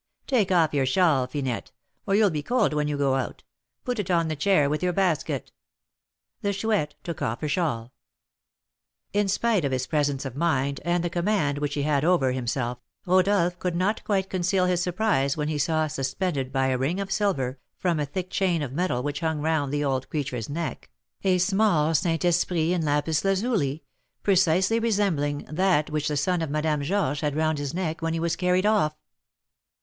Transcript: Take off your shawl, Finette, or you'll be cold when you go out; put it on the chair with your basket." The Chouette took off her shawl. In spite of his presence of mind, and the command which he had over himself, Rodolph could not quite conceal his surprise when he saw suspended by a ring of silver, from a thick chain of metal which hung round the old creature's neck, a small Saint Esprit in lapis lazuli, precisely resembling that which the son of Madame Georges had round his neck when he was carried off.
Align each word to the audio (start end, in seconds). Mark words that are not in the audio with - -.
Take 0.25 0.51
off 0.51 0.73
your 0.73 0.87
shawl, 0.87 1.27
Finette, 1.27 1.71
or 2.07 2.15
you'll 2.15 2.31
be 2.31 2.41
cold 2.41 2.73
when 2.73 2.87
you 2.87 2.97
go 2.97 3.13
out; 3.13 3.43
put 3.85 3.99
it 3.99 4.09
on 4.09 4.29
the 4.29 4.35
chair 4.35 4.67
with 4.67 4.81
your 4.81 4.93
basket." 4.93 5.51
The 6.41 6.51
Chouette 6.53 6.95
took 7.03 7.21
off 7.21 7.41
her 7.41 7.47
shawl. 7.47 7.93
In 9.13 9.27
spite 9.27 9.63
of 9.63 9.71
his 9.71 9.85
presence 9.85 10.25
of 10.25 10.35
mind, 10.35 10.81
and 10.83 11.03
the 11.03 11.09
command 11.11 11.59
which 11.59 11.75
he 11.75 11.83
had 11.83 12.03
over 12.03 12.31
himself, 12.31 12.79
Rodolph 13.05 13.59
could 13.59 13.75
not 13.75 14.03
quite 14.03 14.27
conceal 14.27 14.65
his 14.65 14.81
surprise 14.81 15.37
when 15.37 15.49
he 15.49 15.59
saw 15.59 15.85
suspended 15.85 16.51
by 16.51 16.69
a 16.69 16.79
ring 16.79 16.99
of 16.99 17.11
silver, 17.11 17.59
from 17.77 17.99
a 17.99 18.05
thick 18.07 18.31
chain 18.31 18.63
of 18.63 18.73
metal 18.73 19.03
which 19.03 19.19
hung 19.19 19.39
round 19.39 19.71
the 19.71 19.83
old 19.85 20.09
creature's 20.09 20.49
neck, 20.49 20.89
a 21.23 21.37
small 21.37 21.93
Saint 21.93 22.25
Esprit 22.25 22.73
in 22.73 22.81
lapis 22.83 23.23
lazuli, 23.23 23.83
precisely 24.23 24.79
resembling 24.79 25.45
that 25.47 25.91
which 25.91 26.07
the 26.07 26.17
son 26.17 26.41
of 26.41 26.49
Madame 26.49 26.81
Georges 26.81 27.21
had 27.21 27.35
round 27.35 27.59
his 27.59 27.75
neck 27.75 28.01
when 28.01 28.13
he 28.13 28.19
was 28.19 28.35
carried 28.35 28.65
off. 28.65 28.95